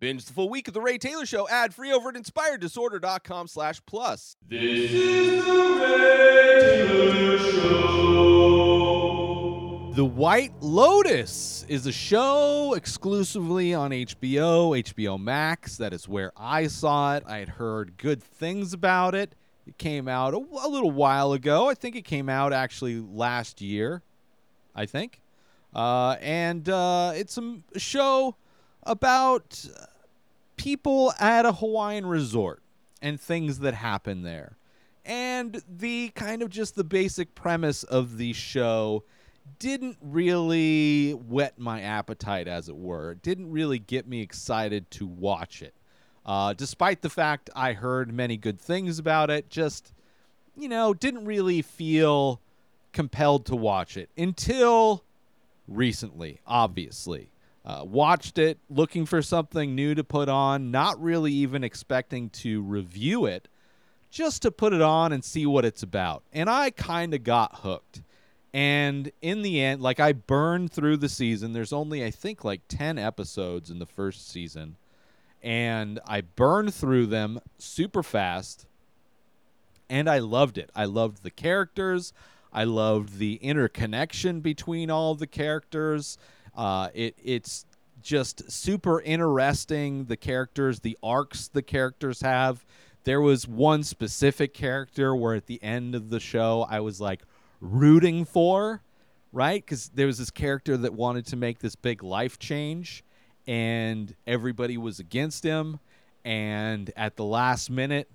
[0.00, 3.82] Binge the full week of The Ray Taylor Show ad free over at inspireddisorder.com slash
[3.84, 4.34] plus.
[4.48, 8.00] This is the Ray Taylor Show.
[9.94, 15.76] The White Lotus is a show exclusively on HBO, HBO Max.
[15.76, 17.24] That is where I saw it.
[17.26, 19.34] I had heard good things about it.
[19.66, 21.68] It came out a, a little while ago.
[21.68, 24.00] I think it came out actually last year,
[24.74, 25.20] I think.
[25.74, 28.36] Uh, and uh, it's a show
[28.84, 29.62] about
[30.60, 32.62] people at a Hawaiian resort
[33.00, 34.58] and things that happen there.
[35.06, 39.04] And the kind of just the basic premise of the show
[39.58, 43.12] didn't really whet my appetite, as it were.
[43.12, 45.72] It didn't really get me excited to watch it.
[46.26, 49.94] Uh, despite the fact I heard many good things about it, just,
[50.54, 52.42] you know, didn't really feel
[52.92, 55.04] compelled to watch it until
[55.66, 57.30] recently, obviously.
[57.64, 62.62] Uh, watched it looking for something new to put on, not really even expecting to
[62.62, 63.48] review it,
[64.10, 66.22] just to put it on and see what it's about.
[66.32, 68.02] And I kind of got hooked.
[68.52, 71.52] And in the end, like I burned through the season.
[71.52, 74.76] There's only, I think, like 10 episodes in the first season.
[75.42, 78.66] And I burned through them super fast.
[79.88, 80.70] And I loved it.
[80.74, 82.12] I loved the characters.
[82.52, 86.18] I loved the interconnection between all the characters.
[86.54, 87.64] Uh, it it's
[88.00, 90.06] just super interesting.
[90.06, 92.64] The characters, the arcs the characters have.
[93.04, 97.22] There was one specific character where at the end of the show I was like
[97.60, 98.82] rooting for,
[99.32, 99.64] right?
[99.64, 103.04] Because there was this character that wanted to make this big life change,
[103.46, 105.80] and everybody was against him.
[106.24, 108.10] And at the last minute,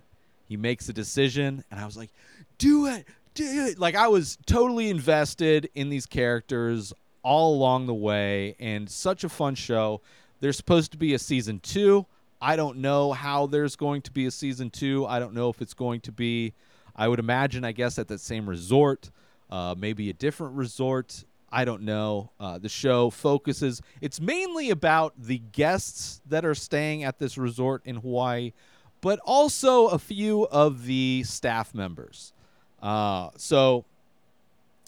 [0.47, 2.11] he makes a decision, and I was like,
[2.59, 6.93] "Do it, do it!" Like I was totally invested in these characters
[7.25, 9.99] all along the way, and such a fun show.
[10.41, 12.05] There's supposed to be a season two.
[12.39, 15.07] I don't know how there's going to be a season two.
[15.07, 16.53] I don't know if it's going to be.
[16.95, 19.09] I would imagine, I guess, at that same resort,
[19.49, 21.25] uh, maybe a different resort.
[21.51, 22.29] I don't know.
[22.39, 23.81] Uh, the show focuses.
[24.01, 28.53] It's mainly about the guests that are staying at this resort in Hawaii,
[29.01, 32.33] but also a few of the staff members.
[32.83, 33.83] Uh, so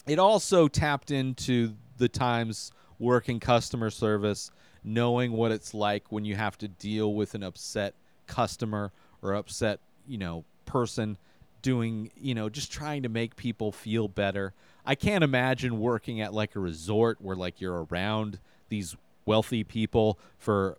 [0.06, 4.50] it also tapped into the times working customer service,
[4.82, 7.94] knowing what it's like when you have to deal with an upset
[8.26, 8.92] customer
[9.22, 11.16] or upset, you know, person
[11.62, 14.52] doing, you know, just trying to make people feel better.
[14.86, 18.38] I can't imagine working at like a resort where like you're around
[18.68, 20.78] these wealthy people for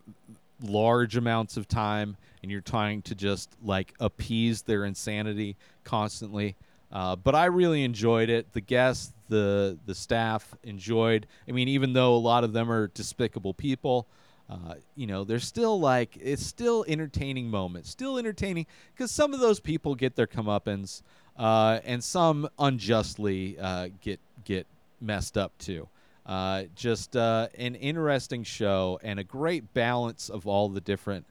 [0.62, 6.56] large amounts of time and you're trying to just like appease their insanity constantly.
[6.92, 8.52] Uh, but I really enjoyed it.
[8.54, 11.28] The guests, the the staff enjoyed.
[11.48, 14.08] I mean, even though a lot of them are despicable people,
[14.50, 19.40] uh, you know, they're still like it's still entertaining moments, still entertaining because some of
[19.40, 21.04] those people get their comeuppance,
[21.38, 24.66] uh, and some unjustly uh, get get
[25.00, 25.88] messed up too.
[26.26, 31.26] Uh, just uh, an interesting show and a great balance of all the different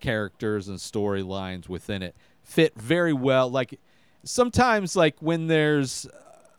[0.00, 2.14] characters and storylines within it.
[2.42, 3.50] Fit very well.
[3.50, 3.78] Like
[4.24, 6.06] sometimes, like when there's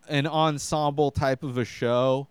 [0.10, 2.28] an ensemble type of a show,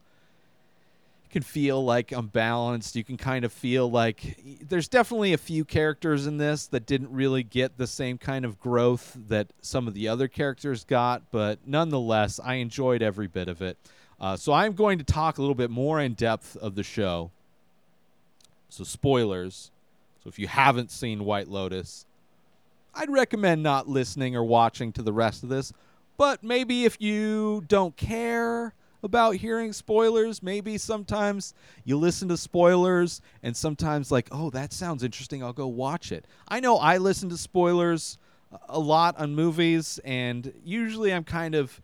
[1.24, 2.96] you can feel like unbalanced.
[2.96, 4.38] You can kind of feel like
[4.68, 8.60] there's definitely a few characters in this that didn't really get the same kind of
[8.60, 13.62] growth that some of the other characters got, but nonetheless, I enjoyed every bit of
[13.62, 13.78] it.
[14.20, 17.30] Uh, so I'm going to talk a little bit more in depth of the show.
[18.68, 19.70] So spoilers.
[20.22, 22.04] So if you haven't seen White Lotus,
[22.94, 25.72] I'd recommend not listening or watching to the rest of this.
[26.16, 33.22] But maybe if you don't care about hearing spoilers, maybe sometimes you listen to spoilers
[33.42, 35.42] and sometimes like, "Oh, that sounds interesting.
[35.42, 38.18] I'll go watch it." I know I listen to spoilers
[38.68, 41.80] a lot on movies and usually I'm kind of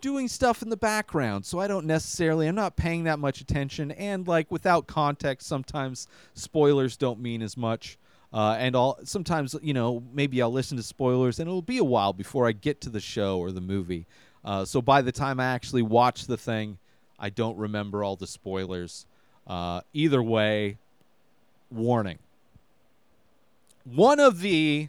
[0.00, 3.90] doing stuff in the background so i don't necessarily i'm not paying that much attention
[3.92, 7.98] and like without context sometimes spoilers don't mean as much
[8.32, 11.84] uh, and all sometimes you know maybe i'll listen to spoilers and it'll be a
[11.84, 14.06] while before i get to the show or the movie
[14.44, 16.78] uh, so by the time i actually watch the thing
[17.18, 19.06] i don't remember all the spoilers
[19.46, 20.76] uh, either way
[21.70, 22.18] warning
[23.84, 24.88] one of the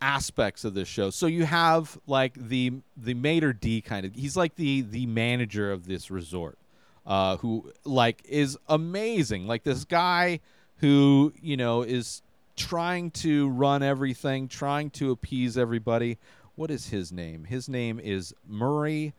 [0.00, 1.10] aspects of this show.
[1.10, 4.14] So you have like the the maître d' kind of.
[4.14, 6.58] He's like the the manager of this resort,
[7.06, 9.46] uh, who like is amazing.
[9.46, 10.40] Like this guy
[10.78, 12.22] who you know is
[12.56, 16.18] trying to run everything, trying to appease everybody.
[16.56, 17.44] What is his name?
[17.44, 19.14] His name is Murray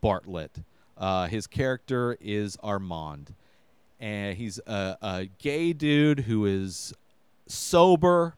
[0.00, 0.62] Bartlett.
[0.98, 3.34] Uh, his character is Armand.
[4.02, 6.92] and he's a, a gay dude who is
[7.46, 8.34] sober.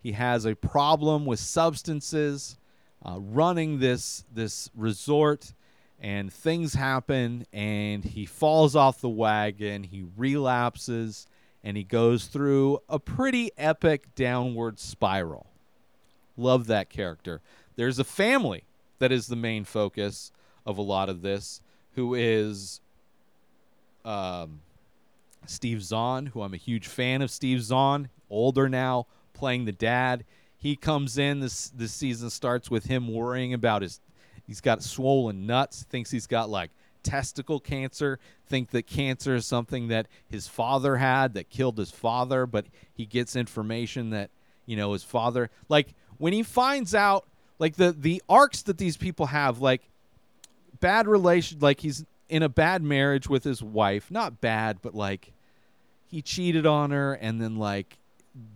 [0.00, 2.56] He has a problem with substances,
[3.04, 5.52] uh, running this this resort,
[6.00, 9.82] and things happen, and he falls off the wagon.
[9.82, 11.26] He relapses,
[11.62, 15.46] and he goes through a pretty epic downward spiral.
[16.36, 17.40] Love that character.
[17.76, 18.64] There's a family
[18.98, 20.32] that is the main focus
[20.64, 21.60] of a lot of this,
[21.92, 22.80] who is
[24.04, 24.60] um,
[25.46, 27.30] Steve Zahn, who I'm a huge fan of.
[27.30, 30.24] Steve Zahn, older now, playing the dad.
[30.56, 31.40] He comes in.
[31.40, 34.00] This this season starts with him worrying about his.
[34.46, 35.84] He's got swollen nuts.
[35.88, 36.70] Thinks he's got like
[37.08, 38.18] testicle cancer.
[38.46, 42.46] Think that cancer is something that his father had that killed his father.
[42.46, 44.30] But he gets information that
[44.66, 45.50] you know his father.
[45.68, 47.26] Like when he finds out,
[47.58, 49.82] like the the arcs that these people have, like
[50.80, 51.58] bad relation.
[51.60, 54.10] Like he's in a bad marriage with his wife.
[54.10, 55.32] Not bad, but like
[56.06, 57.98] he cheated on her and then like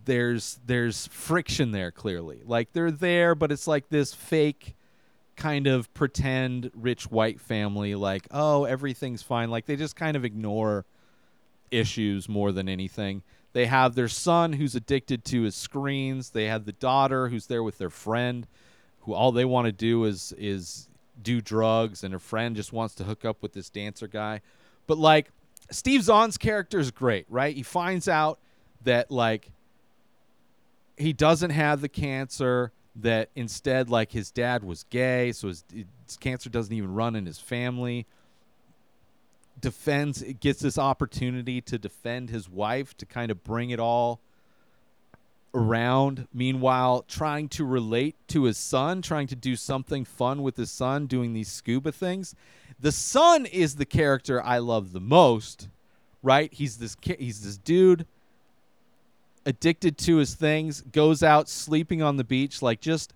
[0.04, 4.76] there's there's friction there clearly like they're there but it's like this fake
[5.37, 9.50] kind of pretend rich white family like oh everything's fine.
[9.50, 10.84] Like they just kind of ignore
[11.70, 13.23] issues more than anything.
[13.52, 16.31] They have their son who's addicted to his screens.
[16.31, 18.46] They have the daughter who's there with their friend
[19.00, 20.88] who all they want to do is is
[21.20, 24.40] do drugs and her friend just wants to hook up with this dancer guy.
[24.87, 25.31] But like
[25.70, 27.55] Steve Zahn's character is great, right?
[27.55, 28.38] He finds out
[28.85, 29.50] that like
[30.96, 36.17] he doesn't have the cancer, that instead like his dad was gay, so his, his
[36.19, 38.06] cancer doesn't even run in his family.
[39.61, 44.21] Defends gets this opportunity to defend his wife to kind of bring it all
[45.55, 46.27] around.
[46.33, 51.06] Meanwhile, trying to relate to his son, trying to do something fun with his son,
[51.06, 52.35] doing these scuba things.
[52.81, 55.69] The son is the character I love the most,
[56.23, 56.53] right?
[56.53, 58.06] He's this he's this dude
[59.44, 63.12] addicted to his things, goes out sleeping on the beach like just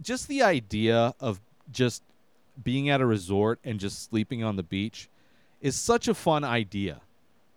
[0.00, 1.40] just the idea of
[1.70, 2.02] just
[2.62, 5.08] being at a resort and just sleeping on the beach
[5.60, 7.00] is such a fun idea,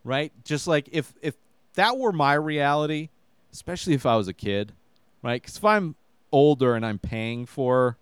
[0.04, 0.32] right?
[0.44, 1.36] Just like if if
[1.76, 3.10] that were my reality,
[3.52, 4.74] especially if I was a kid,
[5.22, 5.42] right?
[5.42, 5.96] Because if I'm
[6.32, 7.98] older and I'm paying for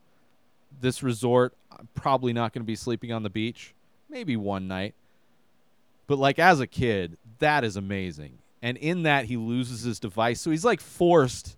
[0.80, 3.74] this resort, I'm probably not going to be sleeping on the beach.
[4.10, 4.94] Maybe one night.
[6.08, 8.38] But like as a kid, that is amazing.
[8.66, 10.42] And in that he loses his device.
[10.42, 11.56] So he's like forced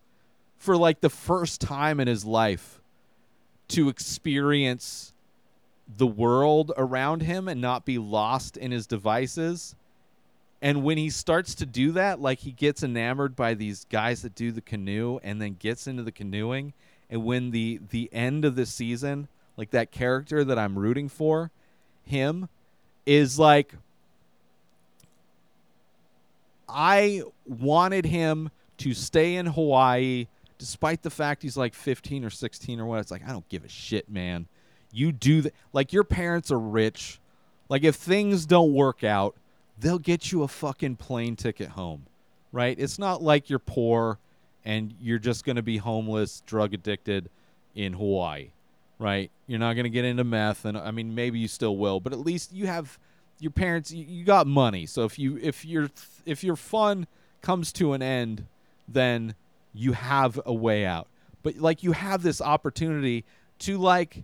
[0.58, 2.82] for like the first time in his life
[3.70, 5.14] to experience
[5.88, 9.74] the world around him and not be lost in his devices.
[10.62, 14.36] And when he starts to do that, like he gets enamored by these guys that
[14.36, 16.74] do the canoe and then gets into the canoeing.
[17.10, 21.52] And when the the end of the season, like that character that I'm rooting for,
[22.04, 22.50] him
[23.06, 23.76] is like
[26.68, 30.28] I wanted him to stay in Hawaii
[30.58, 33.00] despite the fact he's like 15 or 16 or what.
[33.00, 34.48] It's like, I don't give a shit, man.
[34.92, 35.54] You do that.
[35.74, 37.20] Like, your parents are rich.
[37.70, 39.36] Like, if things don't work out,
[39.80, 42.08] they'll get you a fucking plane ticket home,
[42.52, 42.78] right?
[42.80, 44.18] It's not like you're poor
[44.66, 47.30] and you're just going to be homeless, drug addicted
[47.76, 48.50] in Hawaii,
[49.00, 49.30] right?
[49.46, 50.66] You're not going to get into meth.
[50.66, 52.98] And I mean, maybe you still will, but at least you have
[53.40, 54.86] your parents you, you got money.
[54.86, 55.90] So if you if your
[56.26, 57.08] if your fun
[57.42, 58.46] comes to an end
[58.88, 59.36] then
[59.74, 61.08] you have a way out.
[61.44, 63.26] But like you have this opportunity
[63.60, 64.24] to like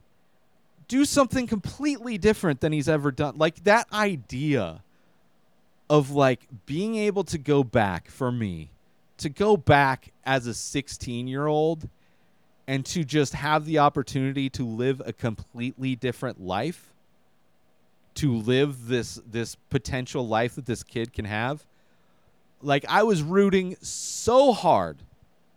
[0.88, 3.38] do something completely different than he's ever done.
[3.38, 4.84] Like that idea
[5.90, 8.70] of like being able to go back for me
[9.18, 11.88] to go back as a 16 year old
[12.68, 16.93] and to just have the opportunity to live a completely different life
[18.16, 21.66] to live this this potential life that this kid can have
[22.62, 24.98] like i was rooting so hard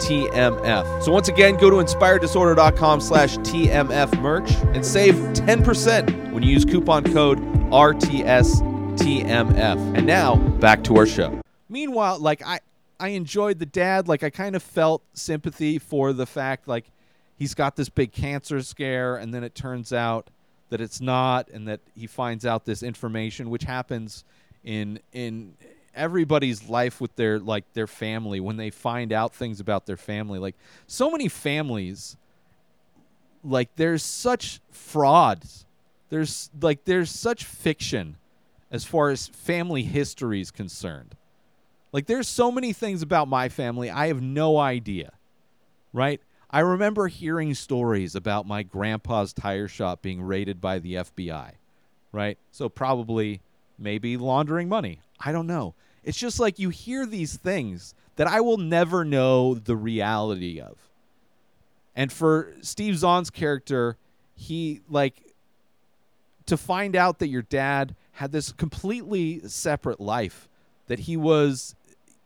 [0.00, 1.02] RTSTMF.
[1.02, 6.64] So once again, go to inspireddisorder.com slash TMF merch and save 10% when you use
[6.64, 7.38] coupon code
[7.70, 8.60] RTSTMF.
[9.96, 11.40] And now, back to our show.
[11.68, 12.60] Meanwhile, like I,
[12.98, 14.08] I enjoyed the dad.
[14.08, 16.90] Like I kind of felt sympathy for the fact like
[17.36, 20.30] he's got this big cancer scare and then it turns out
[20.70, 24.24] that it's not and that he finds out this information which happens
[24.62, 25.54] in in
[25.94, 30.38] everybody's life with their like their family when they find out things about their family
[30.38, 30.54] like
[30.86, 32.16] so many families
[33.42, 35.66] like there's such frauds
[36.10, 38.16] there's like there's such fiction
[38.70, 41.16] as far as family history is concerned.
[41.92, 45.12] Like there's so many things about my family I have no idea
[45.92, 46.20] right?
[46.52, 51.52] I remember hearing stories about my grandpa's tire shop being raided by the FBI
[52.12, 52.38] right?
[52.50, 53.40] So probably
[53.80, 55.00] maybe laundering money.
[55.18, 55.74] I don't know.
[56.04, 60.76] It's just like you hear these things that I will never know the reality of.
[61.96, 63.96] And for Steve Zahn's character,
[64.34, 65.34] he like
[66.46, 70.48] to find out that your dad had this completely separate life
[70.86, 71.74] that he was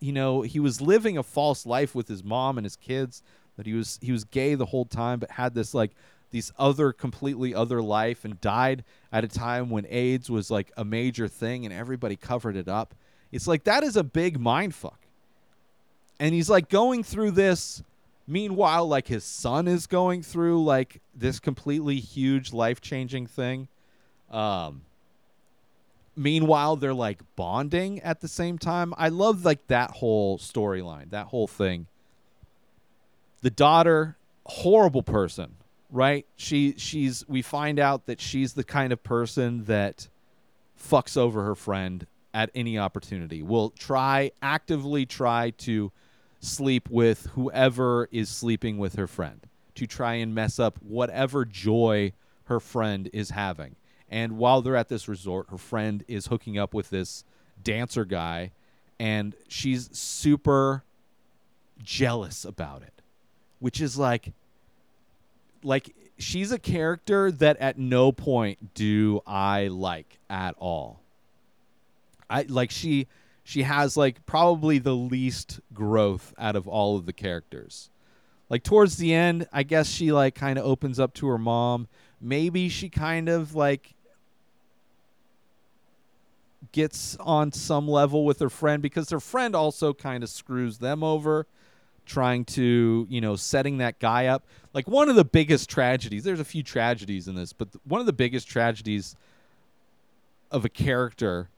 [0.05, 3.23] you know, he was living a false life with his mom and his kids,
[3.57, 5.93] that he was he was gay the whole time but had this like
[6.35, 10.85] these other completely other life and died at a time when AIDS was like a
[10.85, 12.95] major thing and everybody covered it up.
[13.31, 14.99] It's like that is a big mind fuck.
[16.19, 17.83] And he's like going through this
[18.27, 23.69] Meanwhile, like his son is going through like this completely huge life changing thing.
[24.31, 24.83] Um,
[26.17, 28.95] meanwhile, they're like bonding at the same time.
[28.97, 31.87] I love like that whole storyline, that whole thing.
[33.43, 35.57] The daughter, horrible person,
[35.95, 36.27] right?
[36.35, 40.09] She she's we find out that she's the kind of person that
[40.79, 43.43] fucks over her friend at any opportunity.
[43.43, 45.93] Will try actively try to
[46.41, 49.47] sleep with whoever is sleeping with her friend
[49.77, 52.13] to try and mess up whatever joy
[52.47, 53.77] her friend is having.
[54.11, 57.25] And while they're at this resort, her friend is hooking up with this
[57.63, 58.51] dancer guy,
[58.99, 60.85] and she's super
[61.83, 63.03] jealous about it,
[63.61, 64.33] which is like,
[65.65, 71.01] like she's a character that at no point do I like at all.
[72.31, 73.07] I like she
[73.43, 77.91] she has like probably the least growth out of all of the characters.
[78.49, 81.89] Like towards the end, I guess she like kind of opens up to her mom.
[82.21, 83.95] Maybe she kind of like
[86.73, 91.03] gets on some level with her friend because her friend also kind of screws them
[91.03, 91.47] over
[92.07, 94.45] trying to, you know, setting that guy up.
[94.73, 98.07] Like one of the biggest tragedies, there's a few tragedies in this, but one of
[98.07, 99.17] the biggest tragedies
[100.51, 101.49] of a character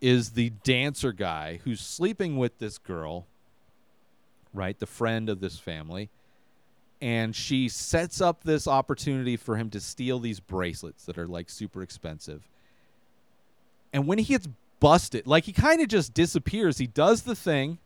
[0.00, 3.26] is the dancer guy who's sleeping with this girl,
[4.54, 4.78] right?
[4.78, 6.10] The friend of this family.
[7.00, 11.48] And she sets up this opportunity for him to steal these bracelets that are like
[11.48, 12.48] super expensive.
[13.92, 14.48] And when he gets
[14.80, 16.78] busted, like he kind of just disappears.
[16.78, 17.78] He does the thing,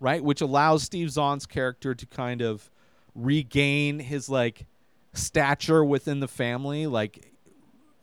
[0.00, 0.22] right?
[0.24, 2.70] Which allows Steve Zahn's character to kind of
[3.14, 4.66] regain his like
[5.12, 7.32] stature within the family, like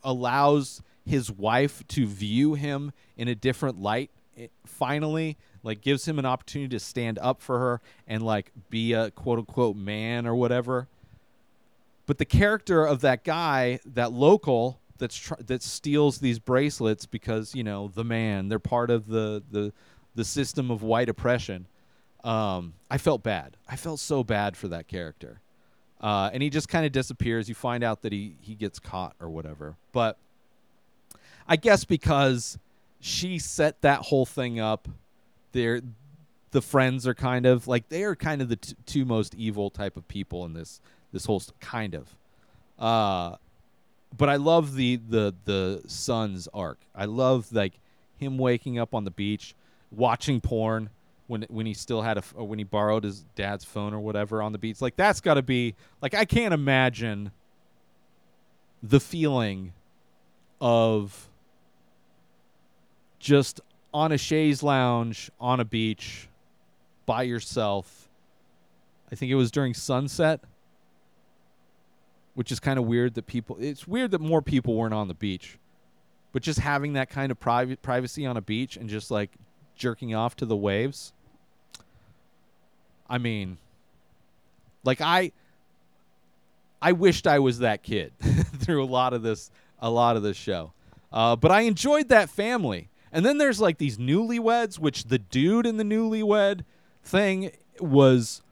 [0.03, 6.19] allows his wife to view him in a different light it finally like gives him
[6.19, 10.35] an opportunity to stand up for her and like be a quote unquote man or
[10.35, 10.87] whatever
[12.05, 17.55] but the character of that guy that local that's tr- that steals these bracelets because
[17.55, 19.73] you know the man they're part of the the
[20.15, 21.65] the system of white oppression
[22.27, 25.39] um, i felt bad i felt so bad for that character
[25.99, 29.15] uh, and he just kind of disappears you find out that he he gets caught
[29.19, 30.17] or whatever but
[31.47, 32.57] I guess because
[32.99, 34.87] she set that whole thing up.
[35.53, 35.81] They're
[36.51, 39.69] the friends are kind of like they are kind of the t- two most evil
[39.69, 40.81] type of people in this
[41.13, 42.15] this whole st- kind of.
[42.77, 43.37] Uh,
[44.15, 46.79] but I love the the the son's arc.
[46.93, 47.79] I love like
[48.17, 49.55] him waking up on the beach,
[49.91, 50.89] watching porn
[51.27, 54.51] when when he still had a when he borrowed his dad's phone or whatever on
[54.51, 54.81] the beach.
[54.81, 57.31] Like that's got to be like I can't imagine
[58.81, 59.73] the feeling
[60.59, 61.29] of
[63.19, 63.61] just
[63.93, 66.27] on a chaise lounge on a beach
[67.05, 68.09] by yourself.
[69.11, 70.41] I think it was during sunset,
[72.35, 73.57] which is kind of weird that people.
[73.59, 75.57] It's weird that more people weren't on the beach,
[76.31, 79.31] but just having that kind of private privacy on a beach and just like
[79.75, 81.13] jerking off to the waves.
[83.09, 83.57] I mean,
[84.83, 85.31] like I.
[86.79, 88.13] I wished I was that kid
[88.59, 89.49] through a lot of this,
[89.79, 90.73] a lot of this show,
[91.11, 92.89] uh, but I enjoyed that family.
[93.11, 96.63] And then there's like these newlyweds, which the dude in the newlywed
[97.03, 98.43] thing was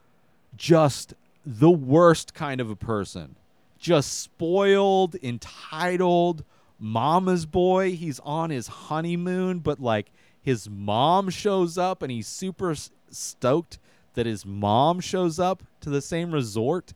[0.56, 1.14] just
[1.46, 3.36] the worst kind of a person.
[3.78, 6.44] Just spoiled, entitled,
[6.80, 7.96] mama's boy.
[7.96, 12.76] He's on his honeymoon, but like his mom shows up and he's super
[13.12, 13.78] stoked
[14.16, 16.94] that his mom shows up to the same resort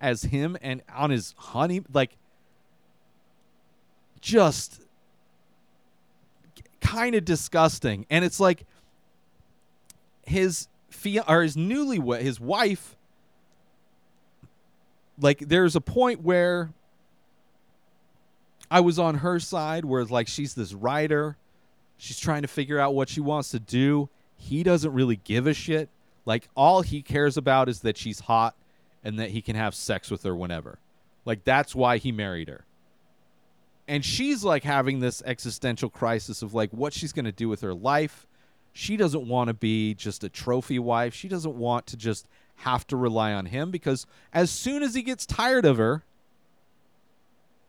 [0.00, 2.16] as him and on his honey like
[4.20, 4.80] just
[6.80, 8.06] kind of disgusting.
[8.10, 8.66] And it's like
[10.26, 12.96] his fia- or his newlywed his wife
[15.20, 16.70] like there's a point where
[18.70, 21.36] I was on her side where it's like she's this writer.
[21.96, 24.08] She's trying to figure out what she wants to do.
[24.36, 25.88] He doesn't really give a shit.
[26.26, 28.54] Like all he cares about is that she's hot
[29.02, 30.78] and that he can have sex with her whenever.
[31.24, 32.64] Like that's why he married her.
[33.86, 37.60] And she's like having this existential crisis of like what she's going to do with
[37.60, 38.26] her life.
[38.72, 41.14] She doesn't want to be just a trophy wife.
[41.14, 42.26] She doesn't want to just
[42.56, 46.02] have to rely on him because as soon as he gets tired of her,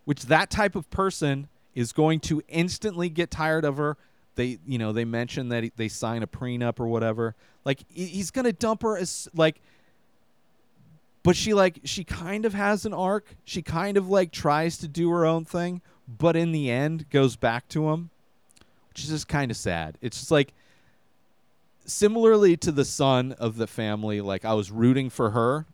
[0.06, 3.98] which that type of person is going to instantly get tired of her.
[4.36, 7.36] They, you know, they mention that he, they sign a prenup or whatever.
[7.64, 9.62] Like he's gonna dump her as like,
[11.24, 13.36] but she like she kind of has an arc.
[13.46, 17.36] She kind of like tries to do her own thing, but in the end goes
[17.36, 18.10] back to him,
[18.90, 19.98] which is just kind of sad.
[20.02, 20.54] It's just like
[21.86, 24.22] similarly to the son of the family.
[24.22, 25.66] Like I was rooting for her.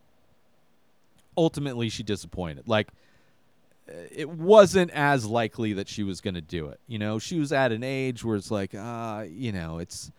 [1.38, 2.68] Ultimately, she disappointed.
[2.68, 2.90] Like
[4.12, 6.80] it wasn't as likely that she was going to do it.
[6.88, 10.12] You know, she was at an age where it's like, uh, you know, it's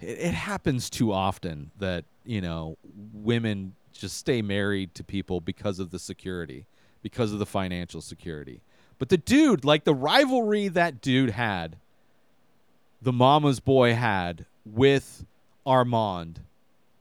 [0.00, 2.76] it, it happens too often that you know
[3.12, 6.66] women just stay married to people because of the security,
[7.02, 8.60] because of the financial security.
[8.98, 11.76] But the dude, like the rivalry that dude had,
[13.00, 15.24] the mama's boy had with
[15.64, 16.40] Armand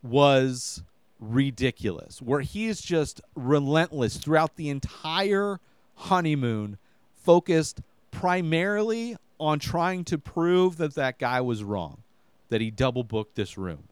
[0.03, 0.83] was
[1.19, 2.21] ridiculous.
[2.21, 5.59] Where he is just relentless throughout the entire
[5.97, 6.77] honeymoon,
[7.23, 12.01] focused primarily on trying to prove that that guy was wrong,
[12.49, 13.83] that he double booked this room.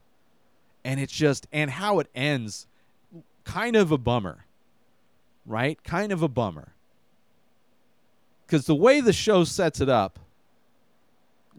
[0.83, 2.67] And it's just, and how it ends,
[3.43, 4.45] kind of a bummer,
[5.45, 5.83] right?
[5.83, 6.73] Kind of a bummer.
[8.45, 10.19] Because the way the show sets it up,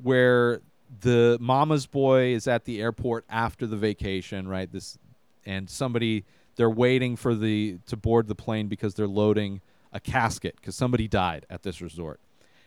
[0.02, 0.60] where
[1.00, 4.70] the mama's boy is at the airport after the vacation, right?
[4.70, 4.98] This
[5.44, 6.24] and somebody
[6.56, 9.60] they're waiting for the to board the plane because they're loading
[9.92, 12.20] a casket because somebody died at this resort.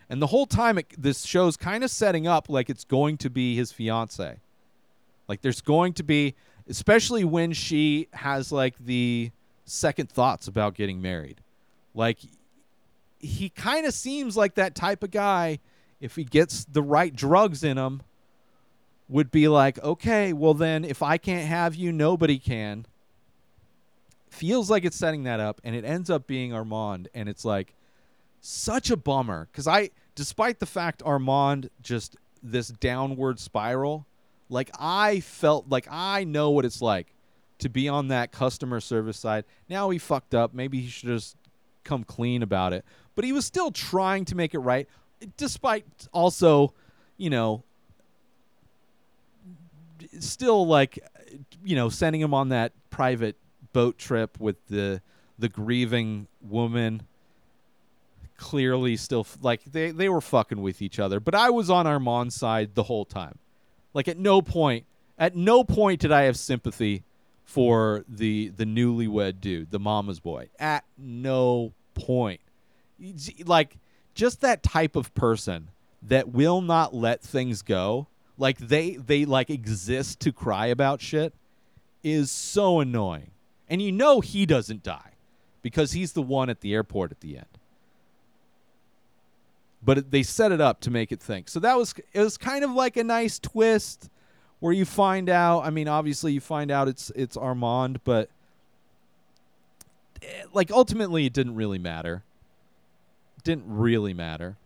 [0.09, 3.29] And the whole time it, this show's kind of setting up like it's going to
[3.29, 4.39] be his fiance.
[5.27, 6.35] Like there's going to be
[6.67, 9.31] especially when she has like the
[9.65, 11.41] second thoughts about getting married.
[11.93, 12.19] Like
[13.19, 15.59] he kind of seems like that type of guy
[15.99, 18.01] if he gets the right drugs in him
[19.09, 22.85] would be like, "Okay, well then if I can't have you, nobody can."
[24.39, 27.75] Feels like it's setting that up and it ends up being Armand and it's like
[28.39, 34.07] such a bummer cuz I despite the fact Armand just this downward spiral,
[34.47, 37.13] like I felt like I know what it's like
[37.57, 39.43] to be on that customer service side.
[39.69, 41.35] Now he fucked up, maybe he should just
[41.83, 42.85] come clean about it.
[43.15, 44.87] But he was still trying to make it right
[45.35, 46.73] despite also,
[47.17, 47.65] you know,
[50.21, 50.97] still like
[51.61, 53.35] you know sending him on that private
[53.73, 55.01] boat trip with the
[55.37, 57.03] the grieving woman
[58.37, 61.19] clearly still like they they were fucking with each other.
[61.19, 63.37] But i was on armand's side the whole time.
[63.93, 64.85] Like at no point
[65.17, 67.03] at no point did i have sympathy
[67.43, 70.49] for the the newlywed dude the mama's boy.
[70.59, 72.41] At no point.
[73.45, 73.77] Like
[74.13, 75.69] just that type of person
[76.01, 81.33] that will not let things go like they they like exist to cry about shit
[82.03, 83.31] is so annoying
[83.69, 85.11] and you know he doesn't die
[85.61, 87.45] because he's the one at the airport at the end.
[89.81, 91.47] But they set it up to make it think.
[91.47, 94.09] So that was it was kind of like a nice twist
[94.59, 98.29] where you find out i mean obviously you find out it's it's armand but
[100.21, 102.23] eh, like ultimately it didn't really matter.
[103.43, 104.57] Didn't really matter.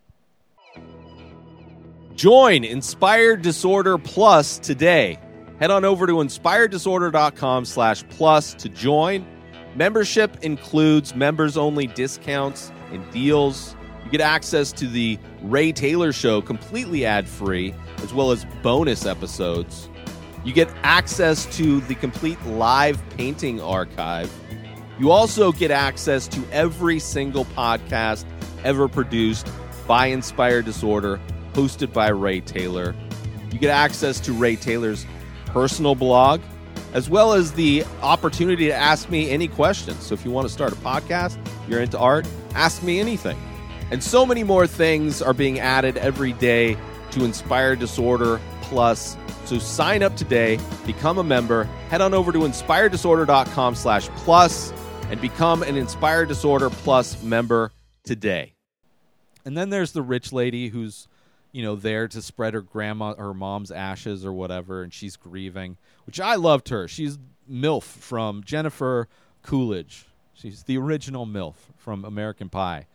[2.15, 5.19] Join Inspired Disorder Plus today.
[5.59, 9.25] Head on over to inspireddisorder.com slash plus to join.
[9.75, 13.75] Membership includes members-only discounts and deals.
[14.03, 19.89] You get access to the Ray Taylor Show completely ad-free, as well as bonus episodes.
[20.43, 24.31] You get access to the complete live painting archive.
[24.99, 28.25] You also get access to every single podcast
[28.63, 29.47] ever produced
[29.87, 31.19] by Inspired Disorder,
[31.53, 32.93] hosted by Ray Taylor.
[33.51, 35.05] You get access to Ray Taylor's
[35.53, 36.41] personal blog,
[36.93, 40.03] as well as the opportunity to ask me any questions.
[40.05, 41.37] So if you want to start a podcast,
[41.69, 43.37] you're into art, ask me anything.
[43.91, 46.75] And so many more things are being added every day
[47.11, 49.15] to Inspire Disorder Plus.
[49.45, 54.73] So sign up today, become a member, head on over to inspireddisorder.com slash plus
[55.09, 57.71] and become an Inspired Disorder Plus member
[58.03, 58.53] today.
[59.45, 61.07] And then there's the rich lady who's,
[61.53, 65.77] you know, there to spread her grandma, her mom's ashes or whatever, and she's grieving.
[66.05, 66.89] Which I loved her.
[66.89, 67.17] She's
[67.49, 69.07] MILF from Jennifer
[69.41, 70.07] Coolidge.
[70.33, 72.87] She's the original MILF from American Pie.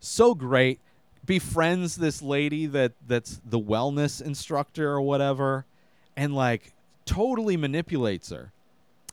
[0.00, 0.80] So great.
[1.24, 5.64] Befriends this lady that that's the wellness instructor or whatever,
[6.16, 6.74] and like
[7.06, 8.52] totally manipulates her.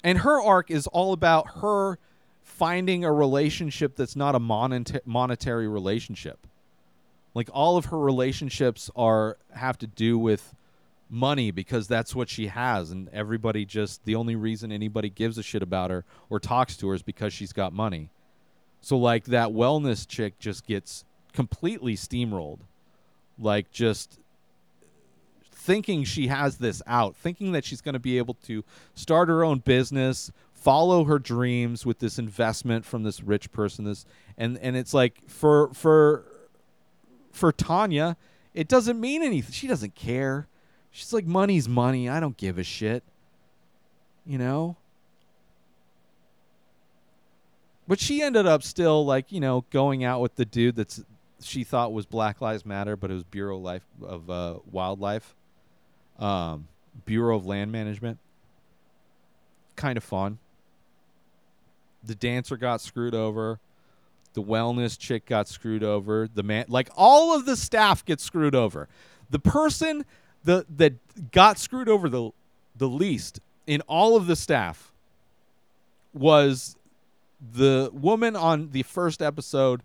[0.03, 1.99] And her arc is all about her
[2.41, 6.47] finding a relationship that's not a monetary relationship.
[7.33, 10.55] Like all of her relationships are have to do with
[11.09, 15.43] money because that's what she has and everybody just the only reason anybody gives a
[15.43, 18.09] shit about her or talks to her is because she's got money.
[18.79, 22.59] So like that wellness chick just gets completely steamrolled.
[23.37, 24.19] Like just
[25.51, 28.63] thinking she has this out, thinking that she's going to be able to
[28.95, 34.05] start her own business, follow her dreams with this investment from this rich person this
[34.37, 36.23] and and it's like for for
[37.33, 38.17] for Tanya,
[38.53, 39.51] it doesn't mean anything.
[39.51, 40.47] She doesn't care.
[40.91, 42.09] She's like money's money.
[42.09, 43.03] I don't give a shit.
[44.25, 44.77] You know?
[47.87, 51.03] But she ended up still like, you know, going out with the dude that's
[51.43, 55.35] she thought was Black Lives Matter, but it was Bureau Life of uh, Wildlife.
[56.19, 56.67] Um,
[57.05, 58.19] Bureau of Land Management.
[59.75, 60.37] Kind of fun.
[62.03, 63.59] The dancer got screwed over.
[64.33, 66.27] The wellness chick got screwed over.
[66.33, 68.87] The man, like all of the staff gets screwed over.
[69.29, 70.05] The person
[70.43, 72.31] the that got screwed over the
[72.75, 74.91] the least in all of the staff
[76.13, 76.75] was
[77.53, 79.81] the woman on the first episode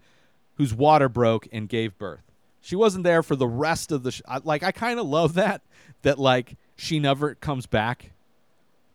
[0.56, 2.22] whose water broke and gave birth.
[2.60, 5.34] She wasn't there for the rest of the sh- I, like I kind of love
[5.34, 5.62] that
[6.02, 8.12] that like she never comes back.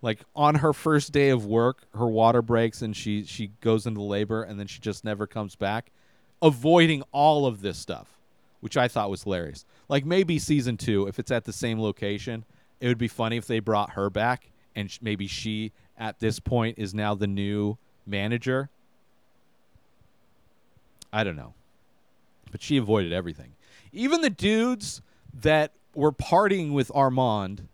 [0.01, 4.01] Like on her first day of work, her water breaks and she she goes into
[4.01, 5.91] labor and then she just never comes back,
[6.41, 8.17] avoiding all of this stuff,
[8.61, 9.65] which I thought was hilarious.
[9.87, 12.45] Like maybe season 2 if it's at the same location,
[12.79, 16.39] it would be funny if they brought her back and sh- maybe she at this
[16.39, 18.69] point is now the new manager.
[21.13, 21.53] I don't know.
[22.51, 23.53] But she avoided everything.
[23.93, 25.01] Even the dudes
[25.33, 27.67] that were partying with Armand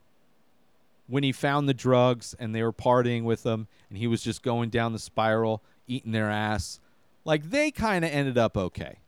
[1.07, 4.43] when he found the drugs and they were partying with him and he was just
[4.43, 6.79] going down the spiral, eating their ass,
[7.25, 8.99] like they kind of ended up okay.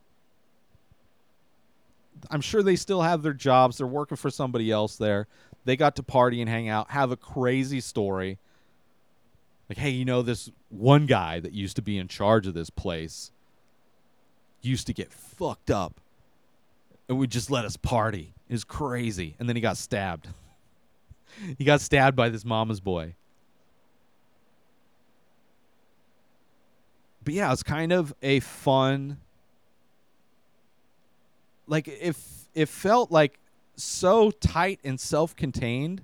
[2.30, 3.78] I'm sure they still have their jobs.
[3.78, 5.28] They're working for somebody else there.
[5.66, 8.40] They got to party and hang out, have a crazy story.
[9.70, 12.70] Like, hey, you know, this one guy that used to be in charge of this
[12.70, 13.32] place
[14.62, 16.02] used to get fucked up
[17.08, 18.34] and would just let us party.
[18.50, 19.36] It was crazy.
[19.40, 20.28] And then he got stabbed.
[21.58, 23.15] he got stabbed by this mama's boy.
[27.24, 29.18] But yeah, it's kind of a fun
[31.70, 33.39] like if it felt like
[33.76, 36.02] so tight and self-contained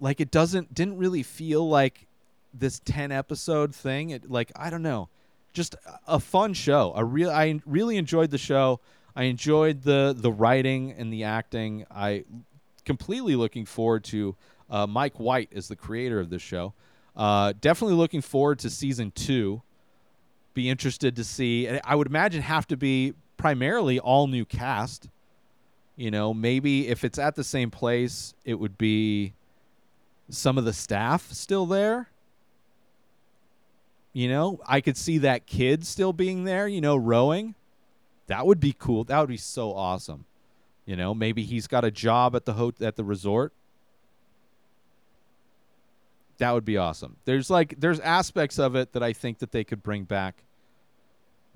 [0.00, 2.06] like it doesn't didn't really feel like
[2.54, 4.10] this 10 episode thing.
[4.10, 5.08] It like i don't know.
[5.52, 5.76] Just
[6.08, 6.92] a- fun show.
[6.96, 8.80] A real i really enjoyed the show.
[9.14, 11.84] I enjoyed the the writing and the acting.
[11.90, 12.24] I
[12.84, 14.36] completely looking forward to
[14.70, 16.72] uh, mike white is the creator of this show.
[17.14, 19.60] Uh, definitely looking forward to season two.
[20.54, 21.68] Be interested to see.
[21.68, 25.08] I would imagine have to be primarily all new cast.
[25.96, 29.34] You know maybe if it's at the same place it would be
[30.30, 32.08] some of the staff still there.
[34.14, 37.54] You know i could see that kid still being there you know rowing.
[38.28, 39.04] That would be cool.
[39.04, 40.24] That would be so awesome
[40.84, 43.52] you know maybe he's got a job at the ho- at the resort.
[46.38, 47.16] That would be awesome.
[47.24, 50.42] There's like there's aspects of it that i think that they could bring back.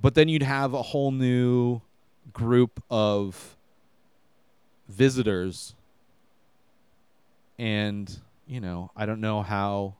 [0.00, 1.80] But then you'd have a whole new
[2.32, 3.56] group of
[4.88, 5.74] visitors.
[7.58, 9.94] And you know i don't know how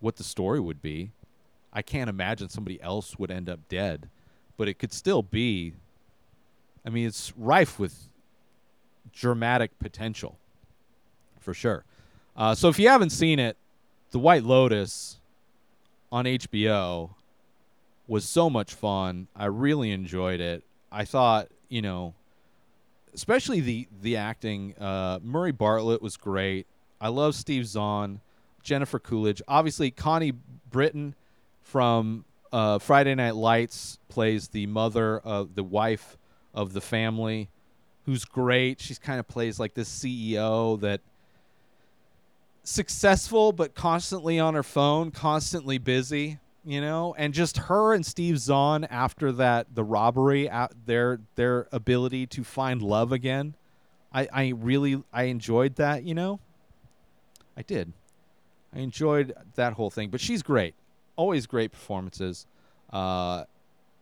[0.00, 1.10] what the story would be.
[1.72, 4.08] I can't imagine somebody else would end up dead
[4.56, 5.74] but it could still be
[6.86, 8.08] i mean it's rife with
[9.14, 10.38] dramatic potential
[11.40, 11.84] for sure
[12.36, 13.56] uh, so if you haven't seen it
[14.10, 15.20] the white lotus
[16.10, 17.10] on hbo
[18.06, 22.14] was so much fun i really enjoyed it i thought you know
[23.14, 24.74] especially the the acting.
[24.76, 26.66] Uh, Murray Bartlett was great.
[27.00, 28.20] I love Steve Zahn,
[28.62, 29.40] Jennifer Coolidge.
[29.48, 30.34] Obviously, Connie
[30.70, 31.14] Britton
[31.62, 36.18] from uh, Friday Night Lights plays the mother of the wife
[36.52, 37.48] of the family,
[38.06, 38.80] who's great.
[38.80, 41.00] She's kind of plays like this CEO that
[42.62, 46.38] successful but constantly on her phone, constantly busy.
[46.64, 51.68] you know, and just her and Steve Zahn after that the robbery, uh, their their
[51.72, 53.54] ability to find love again.
[54.12, 56.40] I I really I enjoyed that, you know.
[57.56, 57.92] I did.
[58.74, 60.74] I enjoyed that whole thing, but she's great.
[61.16, 62.46] Always great performances,
[62.92, 63.44] uh,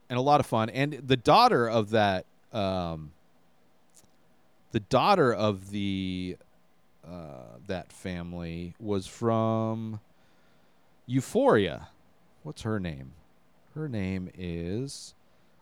[0.08, 0.70] and a lot of fun.
[0.70, 3.10] And the daughter of that, um,
[4.72, 6.36] the daughter of the
[7.06, 10.00] uh, that family was from
[11.06, 11.88] Euphoria.
[12.42, 13.12] What's her name?
[13.74, 15.14] Her name is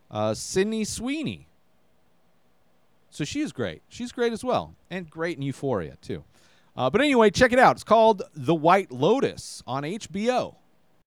[0.09, 1.47] uh, Sydney Sweeney.
[3.09, 3.81] So she is great.
[3.89, 6.23] She's great as well, and great in Euphoria too.
[6.75, 7.75] Uh, but anyway, check it out.
[7.75, 10.55] It's called The White Lotus on HBO.